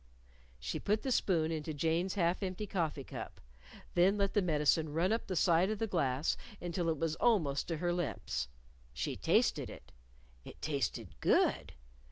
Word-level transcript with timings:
She 0.59 0.79
put 0.79 1.03
the 1.03 1.11
spoon 1.11 1.51
into 1.51 1.75
Jane's 1.75 2.15
half 2.15 2.41
empty 2.41 2.65
coffee 2.65 3.03
cup; 3.03 3.39
then 3.93 4.17
let 4.17 4.33
the 4.33 4.41
medicine 4.41 4.91
run 4.93 5.11
up 5.13 5.27
the 5.27 5.35
side 5.35 5.69
of 5.69 5.77
the 5.77 5.85
glass 5.85 6.37
until 6.59 6.89
it 6.89 6.97
was 6.97 7.15
almost 7.17 7.67
to 7.67 7.77
her 7.77 7.93
lips. 7.93 8.47
She 8.93 9.15
tasted 9.15 9.69
it. 9.69 9.91
It 10.43 10.59
tasted 10.59 11.09
good! 11.19 11.73